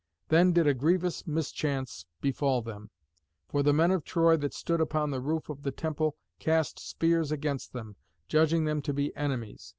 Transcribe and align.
Then 0.29 0.51
did 0.51 0.65
a 0.65 0.73
grievous 0.73 1.27
mischance 1.27 2.07
befall 2.21 2.63
them, 2.63 2.89
for 3.47 3.61
the 3.61 3.71
men 3.71 3.91
of 3.91 4.03
Troy 4.03 4.35
that 4.37 4.51
stood 4.51 4.81
upon 4.81 5.11
the 5.11 5.21
roof 5.21 5.47
of 5.47 5.61
the 5.61 5.69
temple 5.69 6.15
cast 6.39 6.79
spears 6.79 7.31
against 7.31 7.71
them, 7.71 7.95
judging 8.27 8.65
them 8.65 8.81
to 8.81 8.93
be 8.95 9.15
enemies. 9.15 9.69